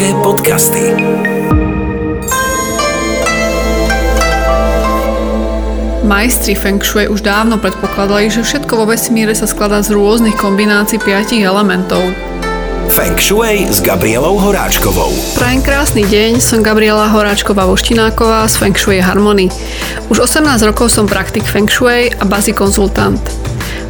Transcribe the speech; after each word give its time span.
České 0.00 0.16
podcasty. 0.24 0.96
Majstri 6.08 6.56
Feng 6.56 6.80
Shui 6.80 7.04
už 7.04 7.20
dávno 7.20 7.60
predpokladali, 7.60 8.32
že 8.32 8.40
všetko 8.40 8.80
vo 8.80 8.88
vesmíre 8.88 9.36
sa 9.36 9.44
skladá 9.44 9.84
z 9.84 9.92
rôznych 9.92 10.40
kombinácií 10.40 10.96
piatich 11.04 11.44
elementov. 11.44 12.00
Feng 12.88 13.20
Shui 13.20 13.68
s 13.68 13.84
Gabrielou 13.84 14.40
Horáčkovou. 14.40 15.12
Prajem 15.36 15.60
krásny 15.60 16.08
deň, 16.08 16.40
som 16.40 16.64
Gabriela 16.64 17.12
Horáčková 17.12 17.68
Voštináková 17.68 18.48
z 18.48 18.56
Feng 18.56 18.76
Shui 18.80 19.04
Harmony. 19.04 19.52
Už 20.08 20.24
18 20.24 20.64
rokov 20.64 20.88
som 20.88 21.04
praktik 21.04 21.44
Feng 21.44 21.68
Shui 21.68 22.08
a 22.08 22.24
bazi 22.24 22.56
konzultant. 22.56 23.20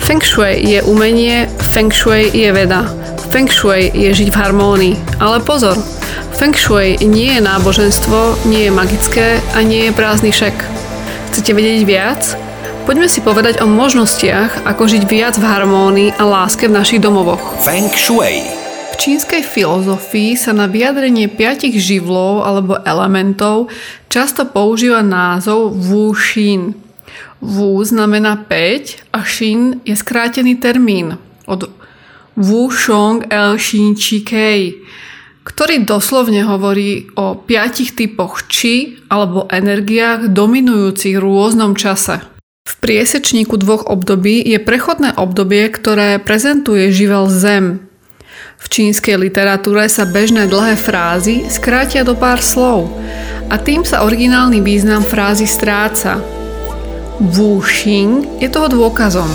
Feng 0.02 0.18
Shui 0.18 0.58
je 0.58 0.82
umenie, 0.82 1.46
Feng 1.70 1.94
Shui 1.94 2.34
je 2.34 2.50
veda. 2.50 2.90
Feng 3.30 3.46
Shui 3.46 3.94
je 3.94 4.10
žiť 4.10 4.34
v 4.34 4.38
harmónii. 4.42 4.94
Ale 5.22 5.38
pozor, 5.46 5.78
Feng 6.40 6.56
Shui 6.56 6.96
nie 7.04 7.36
je 7.36 7.44
náboženstvo, 7.44 8.48
nie 8.48 8.64
je 8.64 8.72
magické 8.72 9.44
a 9.52 9.60
nie 9.60 9.84
je 9.84 9.92
prázdny 9.92 10.32
šek. 10.32 10.56
Chcete 11.28 11.52
vedieť 11.52 11.84
viac? 11.84 12.32
Poďme 12.88 13.12
si 13.12 13.20
povedať 13.20 13.60
o 13.60 13.68
možnostiach, 13.68 14.64
ako 14.64 14.88
žiť 14.88 15.04
viac 15.04 15.36
v 15.36 15.44
harmónii 15.44 16.16
a 16.16 16.24
láske 16.24 16.64
v 16.64 16.80
našich 16.80 17.04
domovoch. 17.04 17.60
Feng 17.60 17.92
Shui. 17.92 18.40
V 18.88 18.94
čínskej 18.96 19.44
filozofii 19.44 20.32
sa 20.32 20.56
na 20.56 20.64
vyjadrenie 20.64 21.28
piatich 21.28 21.76
živlov 21.76 22.40
alebo 22.48 22.80
elementov 22.88 23.68
často 24.08 24.48
používa 24.48 25.04
názov 25.04 25.76
Wu 25.76 26.16
Xin. 26.16 26.72
Wu 27.44 27.84
znamená 27.84 28.48
5 28.48 29.12
a 29.12 29.28
Xin 29.28 29.84
je 29.84 29.92
skrátený 29.92 30.56
termín 30.56 31.20
od 31.44 31.68
Wu 32.32 32.72
Shong 32.72 33.28
El 33.28 33.60
Xin 33.60 33.92
Chi 33.92 34.24
Kei 34.24 34.80
ktorý 35.50 35.82
doslovne 35.82 36.46
hovorí 36.46 37.10
o 37.18 37.34
piatich 37.34 37.98
typoch 37.98 38.46
či 38.46 39.02
alebo 39.10 39.50
energiách 39.50 40.30
dominujúcich 40.30 41.18
v 41.18 41.24
rôznom 41.26 41.74
čase. 41.74 42.22
V 42.62 42.78
priesečníku 42.78 43.58
dvoch 43.58 43.90
období 43.90 44.38
je 44.46 44.62
prechodné 44.62 45.18
obdobie, 45.18 45.66
ktoré 45.74 46.22
prezentuje 46.22 46.94
živel 46.94 47.26
Zem. 47.26 47.90
V 48.62 48.66
čínskej 48.70 49.18
literatúre 49.18 49.90
sa 49.90 50.06
bežné 50.06 50.46
dlhé 50.46 50.78
frázy 50.78 51.50
skrátia 51.50 52.06
do 52.06 52.14
pár 52.14 52.38
slov 52.44 52.92
a 53.50 53.58
tým 53.58 53.82
sa 53.82 54.06
originálny 54.06 54.62
význam 54.62 55.02
frázy 55.02 55.50
stráca. 55.50 56.22
Wu 57.18 57.58
Xing 57.58 58.38
je 58.38 58.46
toho 58.46 58.70
dôkazom. 58.70 59.28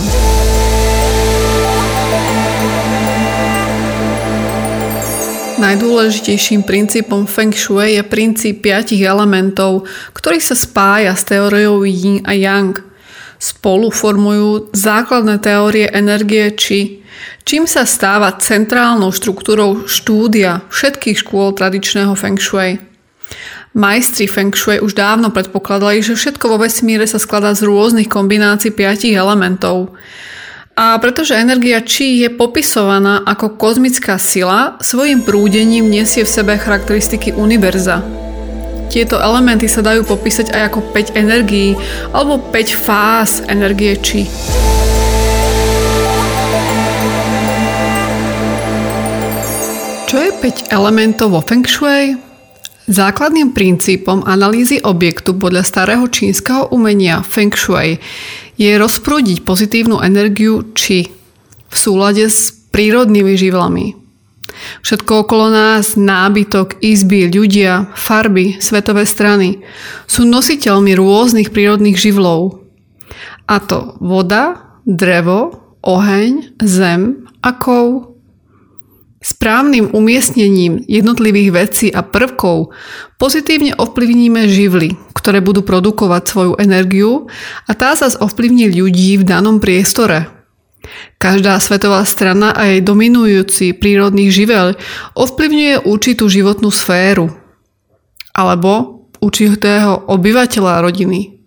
Najdôležitejším 5.56 6.68
princípom 6.68 7.24
Feng 7.24 7.48
Shui 7.56 7.96
je 7.96 8.04
princíp 8.04 8.68
piatich 8.68 9.00
elementov, 9.00 9.88
ktorý 10.12 10.36
sa 10.36 10.52
spája 10.52 11.16
s 11.16 11.24
teóriou 11.24 11.80
Yin 11.80 12.20
a 12.28 12.36
Yang. 12.36 12.84
Spolu 13.40 13.88
formujú 13.88 14.68
základné 14.76 15.40
teórie 15.40 15.88
energie 15.88 16.52
Qi, 16.52 17.00
čím 17.48 17.64
sa 17.64 17.88
stáva 17.88 18.36
centrálnou 18.36 19.08
štruktúrou 19.08 19.88
štúdia 19.88 20.60
všetkých 20.68 21.24
škôl 21.24 21.56
tradičného 21.56 22.12
Feng 22.12 22.36
Shui. 22.36 22.76
Majstri 23.72 24.28
Feng 24.28 24.52
Shui 24.52 24.76
už 24.76 24.92
dávno 24.92 25.32
predpokladali, 25.32 26.04
že 26.04 26.20
všetko 26.20 26.52
vo 26.52 26.68
vesmíre 26.68 27.08
sa 27.08 27.16
skladá 27.16 27.56
z 27.56 27.64
rôznych 27.64 28.12
kombinácií 28.12 28.76
piatich 28.76 29.16
elementov. 29.16 29.96
A 30.76 31.00
pretože 31.00 31.32
energia 31.32 31.80
Chi 31.80 32.20
je 32.20 32.28
popisovaná 32.28 33.24
ako 33.24 33.56
kozmická 33.56 34.20
sila, 34.20 34.76
svojim 34.84 35.24
prúdením 35.24 35.88
nesie 35.88 36.20
v 36.20 36.28
sebe 36.28 36.52
charakteristiky 36.60 37.32
univerza. 37.32 38.04
Tieto 38.92 39.16
elementy 39.16 39.72
sa 39.72 39.80
dajú 39.80 40.04
popísať 40.04 40.52
aj 40.52 40.62
ako 40.68 40.92
5 40.92 41.16
energií 41.16 41.80
alebo 42.12 42.36
5 42.52 42.84
fáz 42.84 43.40
energie 43.48 43.96
Chi. 44.04 44.28
Čo 50.04 50.16
je 50.20 50.30
5 50.44 50.76
elementov 50.76 51.32
vo 51.32 51.40
Feng 51.40 51.64
Shui? 51.64 52.25
Základným 52.86 53.50
princípom 53.50 54.22
analýzy 54.22 54.78
objektu 54.78 55.34
podľa 55.34 55.66
starého 55.66 56.06
čínskeho 56.06 56.70
umenia 56.70 57.18
Feng 57.26 57.50
Shui 57.50 57.98
je 58.54 58.70
rozprúdiť 58.78 59.42
pozitívnu 59.42 59.98
energiu 60.06 60.70
či 60.70 61.10
v 61.66 61.74
súlade 61.74 62.30
s 62.30 62.54
prírodnými 62.70 63.34
živlami. 63.34 63.98
Všetko 64.86 65.26
okolo 65.26 65.50
nás, 65.50 65.98
nábytok, 65.98 66.78
izby, 66.78 67.26
ľudia, 67.26 67.90
farby, 67.98 68.62
svetové 68.62 69.02
strany 69.02 69.66
sú 70.06 70.22
nositeľmi 70.22 70.94
rôznych 70.94 71.50
prírodných 71.50 71.98
živlov. 71.98 72.62
A 73.50 73.58
to 73.66 73.98
voda, 73.98 74.78
drevo, 74.86 75.74
oheň, 75.82 76.54
zem 76.62 77.26
a 77.42 77.50
kov. 77.50 78.15
Správnym 79.26 79.90
umiestnením 79.90 80.86
jednotlivých 80.86 81.50
vecí 81.50 81.86
a 81.90 82.06
prvkov 82.06 82.70
pozitívne 83.18 83.74
ovplyvníme 83.74 84.46
živly, 84.46 84.94
ktoré 85.18 85.42
budú 85.42 85.66
produkovať 85.66 86.22
svoju 86.30 86.52
energiu 86.62 87.26
a 87.66 87.74
tá 87.74 87.98
sa 87.98 88.06
ovplyvní 88.06 88.70
ľudí 88.70 89.18
v 89.18 89.26
danom 89.26 89.58
priestore. 89.58 90.30
Každá 91.18 91.58
svetová 91.58 92.06
strana 92.06 92.54
a 92.54 92.70
jej 92.70 92.78
dominujúci 92.78 93.74
prírodný 93.74 94.30
živel 94.30 94.78
ovplyvňuje 95.18 95.90
určitú 95.90 96.30
životnú 96.30 96.70
sféru 96.70 97.34
alebo 98.30 99.02
určitého 99.18 100.06
obyvateľa 100.06 100.86
rodiny. 100.86 101.42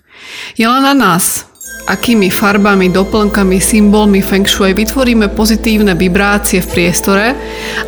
Je 0.60 0.68
len 0.68 0.84
na 0.84 0.92
nás, 0.92 1.48
akými 1.90 2.30
farbami, 2.30 2.94
doplnkami, 2.94 3.58
symbolmi 3.58 4.22
Feng 4.22 4.46
Shui 4.46 4.78
vytvoríme 4.78 5.34
pozitívne 5.34 5.98
vibrácie 5.98 6.62
v 6.62 6.70
priestore 6.70 7.34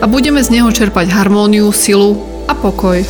a 0.01 0.05
budeme 0.09 0.41
z 0.41 0.57
neho 0.57 0.73
čerpať 0.73 1.13
harmóniu, 1.13 1.69
silu 1.69 2.17
a 2.49 2.57
pokoj. 2.57 3.05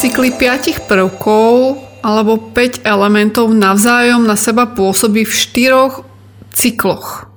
Cykly 0.00 0.32
piatich 0.40 0.88
prvkov 0.88 1.76
alebo 2.00 2.40
5 2.56 2.88
elementov 2.88 3.52
navzájom 3.52 4.24
na 4.24 4.38
seba 4.38 4.64
pôsobí 4.64 5.28
v 5.28 5.34
štyroch 5.34 6.08
cykloch. 6.56 7.28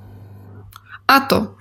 A 1.12 1.28
to 1.28 1.60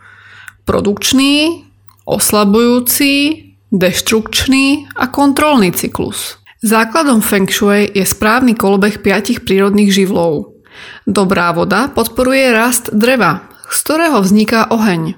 produkčný, 0.62 1.66
oslabujúci, 2.06 3.49
deštrukčný 3.70 4.90
a 4.98 5.06
kontrolný 5.06 5.70
cyklus. 5.70 6.42
Základom 6.60 7.22
Feng 7.22 7.48
Shui 7.48 7.86
je 7.88 8.02
správny 8.02 8.58
kolobeh 8.58 8.98
piatich 9.00 9.46
prírodných 9.46 9.94
živlov. 9.94 10.58
Dobrá 11.06 11.54
voda 11.54 11.88
podporuje 11.88 12.50
rast 12.50 12.90
dreva, 12.92 13.46
z 13.70 13.76
ktorého 13.86 14.18
vzniká 14.20 14.68
oheň. 14.68 15.16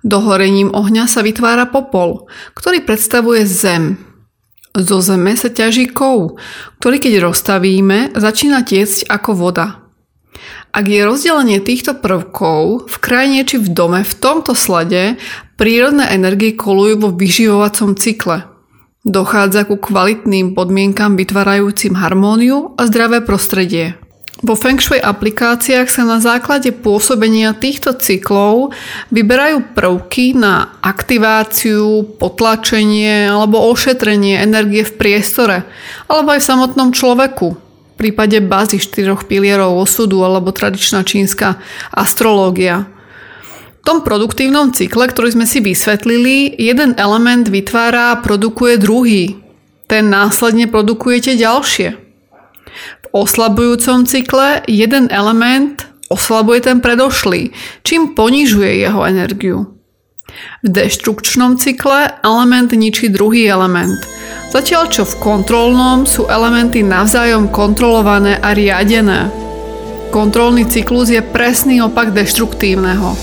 Dohorením 0.00 0.72
ohňa 0.72 1.04
sa 1.10 1.20
vytvára 1.20 1.68
popol, 1.68 2.30
ktorý 2.56 2.80
predstavuje 2.80 3.44
zem. 3.44 4.00
Zo 4.72 5.02
zeme 5.02 5.34
sa 5.34 5.50
ťaží 5.50 5.90
kov, 5.90 6.38
ktorý 6.78 7.02
keď 7.02 7.26
rozstavíme, 7.26 8.14
začína 8.14 8.62
tiecť 8.64 9.10
ako 9.10 9.30
voda. 9.34 9.89
Ak 10.70 10.86
je 10.86 11.02
rozdelenie 11.02 11.58
týchto 11.58 11.98
prvkov 11.98 12.86
v 12.86 12.96
krajine 13.02 13.42
či 13.42 13.58
v 13.58 13.68
dome 13.74 14.00
v 14.06 14.14
tomto 14.14 14.54
slade, 14.54 15.18
prírodné 15.58 16.08
energie 16.14 16.54
kolujú 16.54 16.94
vo 17.02 17.10
vyživovacom 17.10 17.98
cykle. 17.98 18.46
Dochádza 19.02 19.64
ku 19.64 19.80
kvalitným 19.80 20.52
podmienkam 20.52 21.16
vytvárajúcim 21.16 21.96
harmóniu 21.96 22.76
a 22.76 22.84
zdravé 22.84 23.24
prostredie. 23.24 23.96
Vo 24.40 24.56
Feng 24.56 24.80
Shui 24.80 24.96
aplikáciách 24.96 25.88
sa 25.92 26.00
na 26.08 26.16
základe 26.16 26.72
pôsobenia 26.72 27.52
týchto 27.52 27.92
cyklov 27.92 28.72
vyberajú 29.12 29.76
prvky 29.76 30.32
na 30.32 30.80
aktiváciu, 30.80 32.16
potlačenie 32.16 33.28
alebo 33.28 33.60
ošetrenie 33.68 34.40
energie 34.40 34.80
v 34.80 34.96
priestore 34.96 35.68
alebo 36.08 36.32
aj 36.32 36.40
v 36.40 36.48
samotnom 36.56 36.88
človeku, 36.96 37.69
prípade 38.00 38.40
bázy 38.40 38.80
štyroch 38.80 39.28
pilierov 39.28 39.76
osudu 39.76 40.24
alebo 40.24 40.48
tradičná 40.56 41.04
čínska 41.04 41.60
astrológia. 41.92 42.88
V 43.80 43.82
tom 43.84 44.00
produktívnom 44.00 44.72
cykle, 44.72 45.08
ktorý 45.12 45.36
sme 45.36 45.44
si 45.44 45.60
vysvetlili, 45.60 46.56
jeden 46.56 46.96
element 46.96 47.52
vytvára 47.52 48.16
a 48.16 48.20
produkuje 48.20 48.80
druhý. 48.80 49.36
Ten 49.84 50.08
následne 50.08 50.64
produkujete 50.64 51.36
ďalšie. 51.36 51.88
V 53.04 53.06
oslabujúcom 53.12 54.08
cykle 54.08 54.64
jeden 54.64 55.12
element 55.12 55.84
oslabuje 56.08 56.64
ten 56.64 56.80
predošlý, 56.80 57.52
čím 57.84 58.16
ponižuje 58.16 58.80
jeho 58.80 59.04
energiu. 59.04 59.76
V 60.62 60.68
deštrukčnom 60.70 61.58
cykle 61.58 62.20
element 62.22 62.70
ničí 62.70 63.10
druhý 63.10 63.50
element, 63.50 63.98
Zatiaľ 64.50 64.90
čo 64.90 65.06
v 65.06 65.14
kontrolnom 65.22 66.10
sú 66.10 66.26
elementy 66.26 66.82
navzájom 66.82 67.54
kontrolované 67.54 68.34
a 68.34 68.50
riadené. 68.50 69.30
Kontrolný 70.10 70.66
cyklus 70.66 71.14
je 71.14 71.22
presný 71.22 71.78
opak 71.78 72.10
deštruktívneho. 72.10 73.14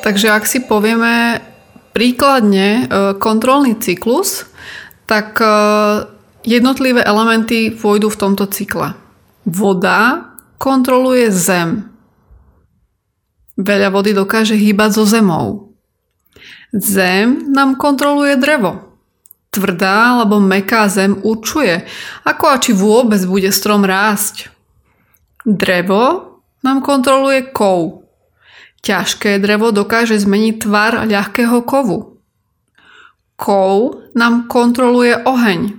Takže 0.00 0.32
ak 0.32 0.48
si 0.48 0.64
povieme 0.64 1.44
príkladne 1.92 2.68
e, 2.68 2.82
kontrolný 3.20 3.76
cyklus, 3.76 4.48
tak 5.04 5.44
e, 5.44 5.48
jednotlivé 6.48 7.04
elementy 7.04 7.68
pôjdu 7.68 8.08
v 8.08 8.16
tomto 8.16 8.48
cykle. 8.48 8.96
Voda 9.44 10.32
kontroluje 10.56 11.28
zem, 11.28 11.93
Veľa 13.54 13.94
vody 13.94 14.10
dokáže 14.10 14.58
hýbať 14.58 14.90
so 14.98 15.04
zemou. 15.06 15.74
Zem 16.74 17.54
nám 17.54 17.78
kontroluje 17.78 18.34
drevo. 18.34 18.98
Tvrdá 19.54 20.18
alebo 20.18 20.42
meká 20.42 20.90
zem 20.90 21.14
určuje, 21.22 21.86
ako 22.26 22.44
a 22.50 22.56
či 22.58 22.74
vôbec 22.74 23.22
bude 23.22 23.54
strom 23.54 23.86
rásť. 23.86 24.50
Drevo 25.46 26.34
nám 26.66 26.82
kontroluje 26.82 27.54
kov. 27.54 28.02
Ťažké 28.82 29.38
drevo 29.38 29.70
dokáže 29.70 30.18
zmeniť 30.18 30.54
tvar 30.58 31.06
ľahkého 31.06 31.62
kovu. 31.62 32.18
Kov 33.38 34.02
nám 34.18 34.50
kontroluje 34.50 35.14
oheň. 35.22 35.78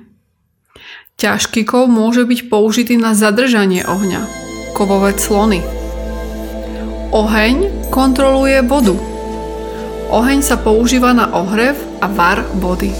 Ťažký 1.20 1.68
kov 1.68 1.92
môže 1.92 2.24
byť 2.24 2.48
použitý 2.48 2.96
na 2.96 3.12
zadržanie 3.12 3.84
ohňa. 3.84 4.24
Kovové 4.72 5.12
clony. 5.16 5.75
Oheň 7.16 7.88
kontroluje 7.96 8.60
vodu. 8.68 8.92
Oheň 10.12 10.44
sa 10.44 10.60
používa 10.60 11.16
na 11.16 11.32
ohrev 11.32 11.80
a 12.04 12.12
var 12.12 12.44
vody. 12.60 12.92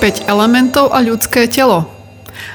5 0.00 0.32
elementov 0.32 0.96
a 0.96 1.04
ľudské 1.04 1.44
telo. 1.44 1.92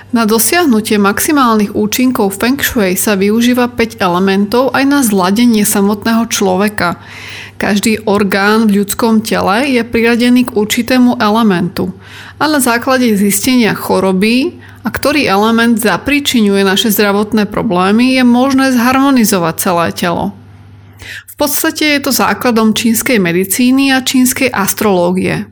Na 0.09 0.25
dosiahnutie 0.25 0.97
maximálnych 0.97 1.77
účinkov 1.77 2.41
Feng 2.41 2.57
Shui 2.57 2.97
sa 2.97 3.13
využíva 3.13 3.69
5 3.69 4.01
elementov 4.01 4.73
aj 4.73 4.83
na 4.89 5.05
zladenie 5.05 5.61
samotného 5.61 6.25
človeka. 6.25 6.97
Každý 7.61 8.09
orgán 8.09 8.65
v 8.65 8.81
ľudskom 8.81 9.21
tele 9.21 9.77
je 9.77 9.85
priradený 9.85 10.49
k 10.49 10.57
určitému 10.57 11.21
elementu 11.21 11.93
a 12.41 12.49
na 12.49 12.57
základe 12.57 13.05
zistenia 13.13 13.77
choroby 13.77 14.57
a 14.81 14.89
ktorý 14.89 15.29
element 15.29 15.77
zapričinuje 15.77 16.65
naše 16.65 16.89
zdravotné 16.89 17.45
problémy 17.45 18.17
je 18.17 18.25
možné 18.25 18.73
zharmonizovať 18.73 19.55
celé 19.61 19.87
telo. 19.93 20.33
V 21.29 21.33
podstate 21.37 21.85
je 21.97 21.99
to 22.01 22.09
základom 22.09 22.73
čínskej 22.73 23.21
medicíny 23.21 23.93
a 23.93 24.01
čínskej 24.01 24.49
astrológie. 24.49 25.45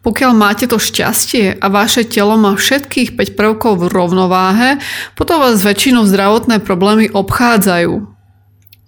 Pokiaľ 0.00 0.32
máte 0.36 0.64
to 0.64 0.80
šťastie 0.80 1.60
a 1.60 1.66
vaše 1.68 2.04
telo 2.08 2.36
má 2.40 2.56
všetkých 2.56 3.16
5 3.16 3.36
prvkov 3.40 3.84
v 3.84 3.88
rovnováhe, 3.88 4.70
potom 5.16 5.40
vás 5.40 5.60
väčšinou 5.60 6.08
zdravotné 6.08 6.60
problémy 6.60 7.08
obchádzajú. 7.12 8.13